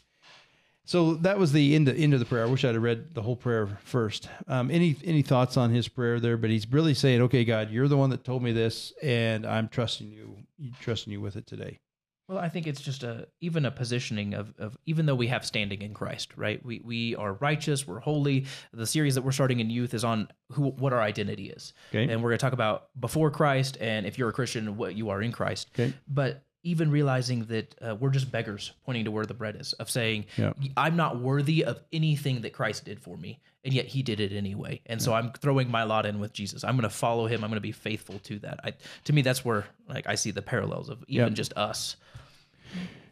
So 0.85 1.15
that 1.15 1.37
was 1.39 1.51
the 1.51 1.75
end, 1.75 1.89
end 1.89 2.13
of 2.13 2.19
the 2.19 2.25
prayer. 2.25 2.43
I 2.43 2.47
wish 2.47 2.63
I'd 2.63 2.75
have 2.75 2.83
read 2.83 3.13
the 3.15 3.21
whole 3.23 3.35
prayer 3.35 3.67
first. 3.83 4.29
Um, 4.47 4.69
any 4.71 4.95
any 5.03 5.21
thoughts 5.23 5.57
on 5.57 5.71
his 5.71 5.87
prayer 5.87 6.19
there? 6.19 6.37
But 6.37 6.51
he's 6.51 6.71
really 6.71 6.93
saying, 6.93 7.21
"Okay, 7.23 7.43
God, 7.43 7.71
you're 7.71 7.87
the 7.87 7.97
one 7.97 8.11
that 8.11 8.23
told 8.23 8.43
me 8.43 8.51
this, 8.51 8.93
and 9.01 9.45
I'm 9.45 9.67
trusting 9.67 10.11
you, 10.11 10.37
trusting 10.79 11.11
you 11.11 11.19
with 11.21 11.35
it 11.35 11.47
today." 11.47 11.79
Well, 12.27 12.39
I 12.39 12.49
think 12.49 12.65
it's 12.65 12.81
just 12.81 13.03
a 13.03 13.27
even 13.39 13.65
a 13.65 13.71
positioning 13.71 14.33
of, 14.33 14.51
of 14.57 14.75
even 14.87 15.05
though 15.05 15.13
we 15.13 15.27
have 15.27 15.45
standing 15.45 15.83
in 15.83 15.93
Christ, 15.93 16.35
right? 16.35 16.63
We 16.65 16.81
we 16.83 17.15
are 17.15 17.33
righteous, 17.33 17.85
we're 17.85 17.99
holy. 17.99 18.45
The 18.73 18.87
series 18.87 19.13
that 19.15 19.21
we're 19.21 19.31
starting 19.31 19.59
in 19.59 19.69
youth 19.69 19.93
is 19.93 20.03
on 20.03 20.27
who 20.51 20.69
what 20.69 20.91
our 20.91 21.01
identity 21.01 21.49
is, 21.49 21.73
Okay. 21.91 22.11
and 22.11 22.23
we're 22.23 22.29
going 22.29 22.39
to 22.39 22.41
talk 22.45 22.53
about 22.53 22.89
before 22.99 23.29
Christ, 23.29 23.77
and 23.79 24.07
if 24.07 24.17
you're 24.17 24.29
a 24.29 24.33
Christian, 24.33 24.75
what 24.75 24.95
you 24.95 25.09
are 25.11 25.21
in 25.21 25.31
Christ. 25.31 25.69
Okay. 25.75 25.93
But 26.07 26.43
even 26.65 26.91
realizing 26.91 27.45
that 27.45 27.73
uh, 27.81 27.95
we're 27.95 28.09
just 28.09 28.31
beggars 28.31 28.73
pointing 28.85 29.05
to 29.05 29.11
where 29.11 29.25
the 29.25 29.33
bread 29.33 29.55
is, 29.59 29.71
of 29.73 29.89
saying, 29.89 30.25
Yeah. 30.35 30.51
I'm 30.75 30.95
not 30.97 31.19
worthy 31.21 31.63
of 31.63 31.79
anything 31.93 32.41
that 32.41 32.51
Christ 32.53 32.83
did 32.85 32.99
for 32.99 33.15
me, 33.15 33.39
and 33.63 33.73
yet 33.73 33.85
He 33.85 34.03
did 34.03 34.19
it 34.19 34.33
anyway. 34.33 34.81
And 34.87 35.01
so 35.01 35.13
I'm 35.13 35.31
throwing 35.33 35.69
my 35.71 35.83
lot 35.83 36.05
in 36.05 36.19
with 36.19 36.33
Jesus. 36.33 36.63
I'm 36.63 36.75
going 36.75 36.89
to 36.89 36.95
follow 36.95 37.27
Him. 37.27 37.43
I'm 37.43 37.49
going 37.49 37.57
to 37.57 37.61
be 37.61 37.71
faithful 37.71 38.19
to 38.19 38.39
that. 38.39 38.59
I, 38.63 38.73
to 39.05 39.13
me, 39.13 39.21
that's 39.21 39.45
where 39.45 39.65
like 39.87 40.07
I 40.07 40.15
see 40.15 40.31
the 40.31 40.41
parallels 40.41 40.89
of 40.89 41.03
even 41.07 41.27
Yeah. 41.29 41.33
just 41.33 41.53
us. 41.53 41.95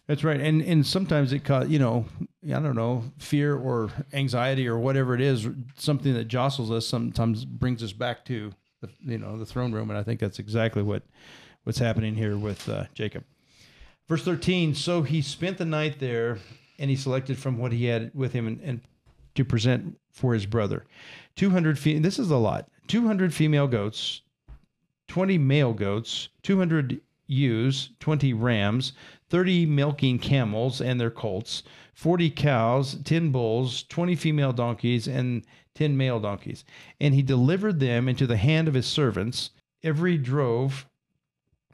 That's 0.08 0.24
right, 0.26 0.42
and 0.42 0.62
and 0.62 0.86
sometimes 0.86 1.32
it 1.32 1.46
causes 1.46 1.70
you 1.72 1.80
know 1.80 2.06
I 2.46 2.60
don't 2.60 2.76
know 2.76 3.06
fear 3.20 3.56
or 3.56 3.90
anxiety 4.12 4.68
or 4.68 4.78
whatever 4.78 5.16
it 5.16 5.22
is 5.22 5.48
something 5.78 6.14
that 6.16 6.26
jostles 6.26 6.72
us 6.72 6.86
sometimes 6.86 7.46
brings 7.46 7.82
us 7.82 7.94
back 7.94 8.26
to 8.26 8.52
the 8.82 8.90
you 9.00 9.18
know 9.18 9.38
the 9.38 9.46
throne 9.46 9.72
room, 9.72 9.90
and 9.90 9.98
I 9.98 10.04
think 10.04 10.20
that's 10.20 10.40
exactly 10.40 10.84
what 10.84 11.04
what's 11.64 11.80
happening 11.80 12.16
here 12.16 12.36
with 12.36 12.68
uh, 12.68 12.84
Jacob. 12.94 13.24
Verse 14.14 14.24
thirteen. 14.24 14.76
So 14.76 15.02
he 15.02 15.24
spent 15.24 15.58
the 15.58 15.66
night 15.66 15.98
there, 15.98 16.38
and 16.78 16.88
he 16.88 16.96
selected 16.96 17.36
from 17.36 17.58
what 17.58 17.72
he 17.72 17.86
had 17.86 18.12
with 18.14 18.32
him 18.32 18.46
and, 18.46 18.62
and 18.62 18.82
to 19.34 19.44
present 19.44 19.98
for 20.12 20.36
his 20.36 20.46
brother, 20.46 20.86
two 21.36 21.50
hundred. 21.50 21.80
Fe- 21.80 21.98
this 21.98 22.20
is 22.20 22.30
a 22.30 22.38
lot. 22.38 22.70
Two 22.88 23.08
hundred 23.08 23.34
female 23.34 23.68
goats, 23.68 24.22
20 25.08 25.40
male 25.40 25.74
goats, 25.74 26.30
200 26.44 27.02
ewes, 27.26 27.90
20 28.02 28.34
rams, 28.34 28.94
30 29.32 29.66
milking 29.66 30.20
camels 30.20 30.80
and 30.80 31.02
their 31.02 31.10
colts, 31.10 31.64
40 31.96 32.30
cows, 32.30 33.00
10 33.04 33.32
bulls, 33.32 33.82
20 33.90 34.16
female 34.16 34.54
donkeys, 34.54 35.08
and 35.08 35.44
10 35.74 35.98
male 35.98 36.20
donkeys. 36.20 36.64
And 37.02 37.16
he 37.16 37.24
delivered 37.24 37.80
them 37.80 38.08
into 38.08 38.28
the 38.28 38.38
hand 38.38 38.68
of 38.68 38.76
his 38.76 38.86
servants, 38.86 39.50
every 39.82 40.20
drove 40.20 40.86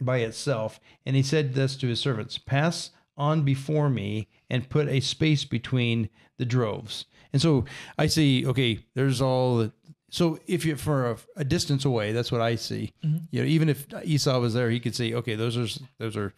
by 0.02 0.20
itself. 0.20 0.80
And 1.06 1.16
he 1.16 1.24
said 1.24 1.54
this 1.54 1.76
to 1.78 1.88
his 1.88 2.00
servants 2.00 2.38
Pass 2.38 2.92
on 3.18 3.44
before 3.44 3.90
me 3.90 4.28
and 4.50 4.70
put 4.70 4.88
a 4.88 5.00
space 5.00 5.44
between 5.46 6.10
the 6.38 6.46
droves. 6.46 7.06
And 7.34 7.42
so 7.42 7.66
I 7.98 8.08
see, 8.08 8.46
okay, 8.48 8.80
there's 8.96 9.22
all 9.22 9.58
the. 9.58 9.72
So 10.12 10.40
if 10.48 10.66
you're 10.66 10.78
for 10.78 11.12
a, 11.12 11.18
a 11.36 11.44
distance 11.44 11.86
away, 11.86 12.14
that's 12.14 12.32
what 12.32 12.42
I 12.42 12.56
see. 12.56 12.94
Mm-hmm. 13.06 13.26
You 13.30 13.42
know, 13.42 13.48
even 13.48 13.70
if 13.70 13.86
Esau 14.04 14.40
was 14.40 14.56
there, 14.56 14.72
he 14.72 14.80
could 14.80 14.96
see, 14.96 15.14
okay, 15.14 15.36
those 15.36 15.56
are 15.56 15.68
those 16.00 16.18
are 16.18 16.34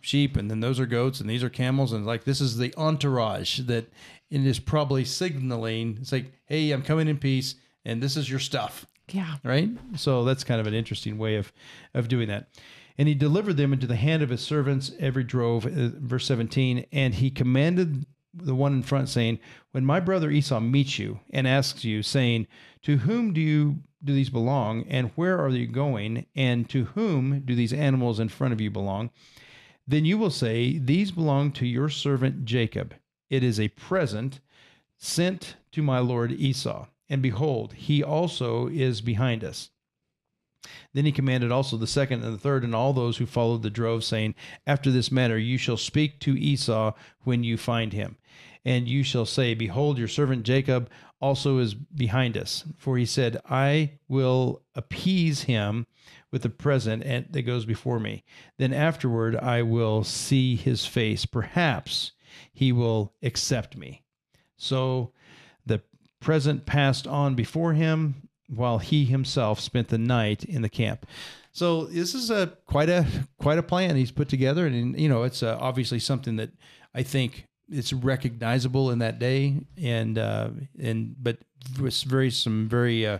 sheep, 0.00 0.36
and 0.36 0.48
then 0.48 0.60
those 0.60 0.78
are 0.78 0.86
goats, 0.86 1.20
and 1.20 1.28
these 1.28 1.42
are 1.42 1.48
camels, 1.50 1.92
and 1.92 2.06
like 2.06 2.22
this 2.22 2.40
is 2.40 2.56
the 2.56 2.72
entourage 2.76 3.60
that 3.60 3.90
it 4.30 4.46
is 4.46 4.60
probably 4.60 5.04
signaling. 5.04 5.98
It's 6.00 6.12
like, 6.12 6.30
hey, 6.46 6.70
I'm 6.70 6.82
coming 6.82 7.08
in 7.08 7.18
peace, 7.18 7.56
and 7.84 8.00
this 8.00 8.16
is 8.16 8.30
your 8.30 8.38
stuff 8.38 8.86
Yeah. 9.10 9.34
right? 9.42 9.70
So 9.96 10.24
that's 10.24 10.44
kind 10.44 10.60
of 10.60 10.68
an 10.68 10.74
interesting 10.74 11.18
way 11.18 11.34
of 11.36 11.52
of 11.94 12.06
doing 12.06 12.28
that. 12.28 12.48
And 12.98 13.08
he 13.08 13.14
delivered 13.14 13.56
them 13.56 13.72
into 13.72 13.86
the 13.86 13.96
hand 13.96 14.22
of 14.22 14.30
his 14.30 14.40
servants, 14.40 14.92
every 14.98 15.24
drove, 15.24 15.66
uh, 15.66 15.90
verse 15.98 16.26
17, 16.26 16.86
and 16.92 17.14
he 17.14 17.30
commanded 17.30 18.06
the 18.32 18.54
one 18.54 18.72
in 18.72 18.82
front, 18.82 19.08
saying, 19.08 19.38
When 19.72 19.84
my 19.84 20.00
brother 20.00 20.30
Esau 20.30 20.60
meets 20.60 20.98
you 20.98 21.20
and 21.30 21.46
asks 21.46 21.84
you, 21.84 22.02
saying, 22.02 22.46
To 22.82 22.98
whom 22.98 23.32
do 23.32 23.40
you 23.40 23.82
do 24.02 24.12
these 24.12 24.30
belong, 24.30 24.86
and 24.88 25.10
where 25.14 25.38
are 25.38 25.48
you 25.50 25.66
going, 25.66 26.26
and 26.34 26.68
to 26.70 26.84
whom 26.84 27.40
do 27.40 27.54
these 27.54 27.72
animals 27.72 28.20
in 28.20 28.28
front 28.28 28.52
of 28.52 28.60
you 28.60 28.70
belong? 28.70 29.10
Then 29.86 30.04
you 30.04 30.18
will 30.18 30.30
say, 30.30 30.78
These 30.78 31.10
belong 31.12 31.52
to 31.52 31.66
your 31.66 31.88
servant 31.88 32.44
Jacob. 32.44 32.94
It 33.30 33.42
is 33.42 33.58
a 33.58 33.68
present 33.68 34.40
sent 34.98 35.56
to 35.72 35.82
my 35.82 35.98
lord 35.98 36.32
Esau. 36.32 36.86
And 37.08 37.22
behold, 37.22 37.74
he 37.74 38.02
also 38.02 38.66
is 38.68 39.00
behind 39.00 39.44
us. 39.44 39.70
Then 40.92 41.04
he 41.04 41.12
commanded 41.12 41.52
also 41.52 41.76
the 41.76 41.86
second 41.86 42.22
and 42.24 42.34
the 42.34 42.38
third 42.38 42.64
and 42.64 42.74
all 42.74 42.92
those 42.92 43.16
who 43.18 43.26
followed 43.26 43.62
the 43.62 43.70
drove, 43.70 44.04
saying, 44.04 44.34
After 44.66 44.90
this 44.90 45.10
manner 45.12 45.36
you 45.36 45.58
shall 45.58 45.76
speak 45.76 46.20
to 46.20 46.38
Esau 46.38 46.92
when 47.24 47.44
you 47.44 47.56
find 47.56 47.92
him. 47.92 48.16
And 48.64 48.88
you 48.88 49.02
shall 49.04 49.26
say, 49.26 49.54
Behold, 49.54 49.96
your 49.98 50.08
servant 50.08 50.42
Jacob 50.42 50.90
also 51.20 51.58
is 51.58 51.74
behind 51.74 52.36
us. 52.36 52.64
For 52.76 52.98
he 52.98 53.06
said, 53.06 53.40
I 53.48 53.92
will 54.08 54.62
appease 54.74 55.42
him 55.42 55.86
with 56.30 56.42
the 56.42 56.50
present 56.50 57.02
and 57.04 57.26
that 57.30 57.42
goes 57.42 57.64
before 57.64 58.00
me. 58.00 58.24
Then 58.58 58.72
afterward 58.72 59.36
I 59.36 59.62
will 59.62 60.04
see 60.04 60.56
his 60.56 60.84
face. 60.84 61.24
Perhaps 61.24 62.12
he 62.52 62.72
will 62.72 63.14
accept 63.22 63.76
me. 63.76 64.02
So 64.56 65.12
the 65.64 65.82
present 66.20 66.66
passed 66.66 67.06
on 67.06 67.34
before 67.34 67.74
him 67.74 68.25
while 68.48 68.78
he 68.78 69.04
himself 69.04 69.60
spent 69.60 69.88
the 69.88 69.98
night 69.98 70.44
in 70.44 70.62
the 70.62 70.68
camp. 70.68 71.06
So 71.52 71.86
this 71.86 72.14
is 72.14 72.30
a 72.30 72.52
quite 72.66 72.88
a 72.88 73.06
quite 73.38 73.58
a 73.58 73.62
plan 73.62 73.96
he's 73.96 74.10
put 74.10 74.28
together, 74.28 74.66
and 74.66 74.98
you 74.98 75.08
know 75.08 75.22
it's 75.22 75.42
uh, 75.42 75.56
obviously 75.60 75.98
something 75.98 76.36
that 76.36 76.50
I 76.94 77.02
think 77.02 77.46
it's 77.70 77.92
recognizable 77.92 78.90
in 78.90 78.98
that 79.00 79.18
day, 79.18 79.60
and 79.80 80.18
uh, 80.18 80.50
and 80.78 81.16
but 81.18 81.38
with 81.80 82.02
very 82.02 82.30
some 82.30 82.68
very 82.68 83.06
uh, 83.06 83.18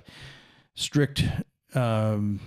strict 0.75 1.25
um, 1.75 2.41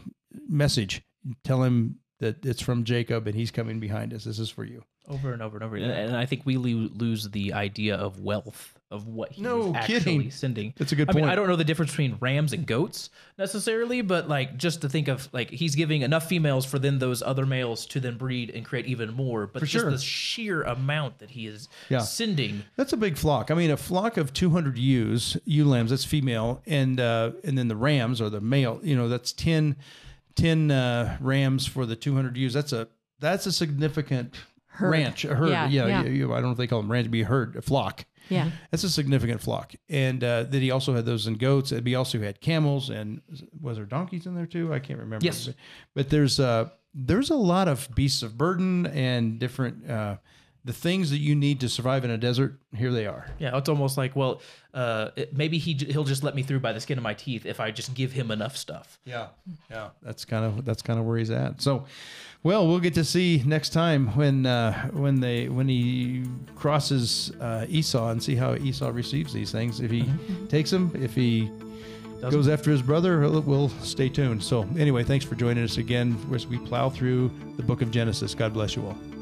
message. 0.47 1.01
Tell 1.43 1.63
him 1.63 1.99
that 2.19 2.45
it's 2.45 2.61
from 2.61 2.83
Jacob, 2.83 3.27
and 3.27 3.35
he's 3.35 3.51
coming 3.51 3.79
behind 3.79 4.13
us. 4.13 4.23
This 4.23 4.39
is 4.39 4.49
for 4.49 4.63
you. 4.63 4.83
Over 5.09 5.33
and 5.33 5.41
over 5.41 5.57
and 5.57 5.63
over. 5.63 5.75
And, 5.75 5.91
and 5.91 6.15
I 6.15 6.25
think 6.25 6.41
we 6.45 6.57
lo- 6.57 6.89
lose 6.95 7.29
the 7.29 7.53
idea 7.53 7.95
of 7.95 8.19
wealth 8.21 8.75
of 8.91 9.05
what 9.07 9.31
he's 9.31 9.43
No 9.43 9.75
actually 9.75 9.99
kidding. 9.99 10.31
sending. 10.31 10.73
That's 10.77 10.91
a 10.91 10.95
good 10.95 11.09
I 11.09 11.13
mean, 11.13 11.23
point. 11.23 11.31
I 11.31 11.35
don't 11.35 11.47
know 11.47 11.55
the 11.55 11.63
difference 11.63 11.91
between 11.91 12.17
rams 12.19 12.53
and 12.53 12.65
goats 12.65 13.11
necessarily, 13.37 14.01
but 14.01 14.27
like 14.27 14.57
just 14.57 14.81
to 14.81 14.89
think 14.89 15.07
of 15.07 15.29
like 15.31 15.51
he's 15.51 15.75
giving 15.75 16.01
enough 16.01 16.27
females 16.27 16.65
for 16.65 16.79
then 16.79 16.97
those 16.97 17.21
other 17.21 17.45
males 17.45 17.85
to 17.87 17.99
then 17.99 18.17
breed 18.17 18.49
and 18.49 18.65
create 18.65 18.87
even 18.87 19.13
more. 19.13 19.45
But 19.45 19.59
For 19.59 19.65
just 19.67 19.83
sure. 19.83 19.91
the 19.91 19.99
sheer 19.99 20.63
amount 20.63 21.19
that 21.19 21.29
he 21.31 21.45
is 21.45 21.69
Yeah. 21.89 21.99
sending. 21.99 22.63
That's 22.77 22.91
a 22.93 22.97
big 22.97 23.15
flock. 23.15 23.51
I 23.51 23.53
mean, 23.53 23.69
a 23.69 23.77
flock 23.77 24.17
of 24.17 24.33
200 24.33 24.77
ewes, 24.77 25.37
ewe 25.45 25.65
lambs, 25.65 25.91
that's 25.91 26.05
female, 26.05 26.63
and 26.65 26.99
uh, 26.99 27.31
and 27.43 27.55
then 27.57 27.67
the 27.67 27.75
rams 27.75 28.19
are 28.21 28.29
the 28.31 28.41
male. 28.41 28.79
You 28.81 28.95
know, 28.95 29.07
that's 29.07 29.33
10, 29.33 29.75
10 30.35 30.71
uh, 30.71 31.17
rams 31.21 31.67
for 31.67 31.85
the 31.85 31.95
200 31.95 32.35
ewes. 32.37 32.53
That's 32.53 32.73
a 32.73 32.87
that's 33.19 33.45
a 33.45 33.51
significant 33.51 34.33
Herd. 34.79 34.91
ranch, 34.91 35.25
a 35.25 35.35
herd. 35.35 35.49
Yeah, 35.49 35.67
Yeah, 35.67 35.87
yeah. 35.87 36.03
you- 36.03 36.11
you- 36.11 36.31
I 36.33 36.35
don't 36.37 36.45
know 36.45 36.51
if 36.51 36.57
they 36.57 36.67
call 36.67 36.81
them 36.81 36.91
ranch, 36.91 37.03
it'd 37.03 37.11
be 37.11 37.21
a 37.21 37.25
herd, 37.25 37.55
a 37.55 37.61
flock. 37.61 38.05
Yeah. 38.29 38.51
That's 38.71 38.83
a 38.83 38.89
significant 38.89 39.41
flock. 39.41 39.73
And 39.89 40.23
uh, 40.23 40.43
then 40.43 40.61
he 40.61 40.69
also 40.71 40.93
had 40.93 41.05
those 41.05 41.25
in 41.27 41.35
goats. 41.35 41.71
And 41.71 41.85
he 41.87 41.95
also 41.95 42.19
had 42.19 42.41
camels 42.41 42.89
and 42.91 43.21
was 43.59 43.77
there 43.77 43.85
donkeys 43.85 44.25
in 44.27 44.35
there 44.35 44.45
too? 44.45 44.71
I 44.73 44.79
can't 44.79 44.99
remember. 44.99 45.25
Yes. 45.25 45.49
But 45.95 46.09
there's 46.09 46.39
uh 46.39 46.69
there's 46.93 47.29
a 47.31 47.35
lot 47.35 47.67
of 47.67 47.87
beasts 47.95 48.21
of 48.23 48.37
burden 48.37 48.85
and 48.87 49.39
different 49.39 49.89
uh 49.89 50.17
the 50.69 50.73
things 50.73 51.09
that 51.09 51.17
you 51.17 51.33
need 51.33 51.59
to 51.61 51.67
survive 51.67 52.05
in 52.05 52.11
a 52.11 52.17
desert. 52.17 52.59
Here 52.75 52.91
they 52.91 53.07
are. 53.07 53.25
Yeah, 53.39 53.57
it's 53.57 53.67
almost 53.69 53.97
like 53.97 54.15
well, 54.15 54.39
uh, 54.75 55.09
it, 55.15 55.35
maybe 55.35 55.57
he 55.57 55.73
he'll 55.73 56.03
just 56.03 56.23
let 56.23 56.35
me 56.35 56.43
through 56.43 56.59
by 56.59 56.73
the 56.73 56.79
skin 56.79 56.99
of 56.99 57.03
my 57.03 57.15
teeth 57.15 57.47
if 57.47 57.59
I 57.59 57.71
just 57.71 57.95
give 57.95 58.11
him 58.11 58.29
enough 58.29 58.55
stuff. 58.55 58.99
Yeah, 59.03 59.29
yeah. 59.71 59.89
That's 60.03 60.25
kind 60.25 60.45
of 60.45 60.65
that's 60.65 60.83
kind 60.83 60.99
of 60.99 61.07
where 61.07 61.17
he's 61.17 61.31
at. 61.31 61.59
So, 61.59 61.85
well, 62.43 62.67
we'll 62.67 62.79
get 62.79 62.93
to 62.93 63.03
see 63.03 63.41
next 63.47 63.69
time 63.69 64.15
when 64.15 64.45
uh, 64.45 64.89
when 64.89 65.21
they 65.21 65.49
when 65.49 65.67
he 65.67 66.23
crosses 66.53 67.31
uh, 67.41 67.65
Esau 67.67 68.11
and 68.11 68.21
see 68.21 68.35
how 68.35 68.53
Esau 68.53 68.89
receives 68.89 69.33
these 69.33 69.51
things. 69.51 69.79
If 69.79 69.89
he 69.89 70.07
takes 70.49 70.69
them, 70.69 70.91
if 70.93 71.15
he 71.15 71.49
Doesn't. 72.21 72.29
goes 72.29 72.47
after 72.47 72.69
his 72.69 72.83
brother, 72.83 73.27
we'll 73.27 73.69
stay 73.81 74.07
tuned. 74.07 74.43
So, 74.43 74.67
anyway, 74.77 75.03
thanks 75.03 75.25
for 75.25 75.33
joining 75.33 75.63
us 75.63 75.77
again 75.77 76.15
as 76.31 76.45
we 76.45 76.59
plow 76.59 76.91
through 76.91 77.31
the 77.57 77.63
book 77.63 77.81
of 77.81 77.89
Genesis. 77.89 78.35
God 78.35 78.53
bless 78.53 78.75
you 78.75 78.85
all. 78.85 79.18